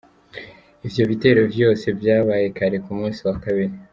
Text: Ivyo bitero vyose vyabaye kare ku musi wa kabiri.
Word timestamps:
Ivyo 0.85 1.03
bitero 1.09 1.41
vyose 1.53 1.85
vyabaye 1.99 2.45
kare 2.57 2.77
ku 2.83 2.91
musi 2.99 3.21
wa 3.27 3.35
kabiri. 3.43 3.75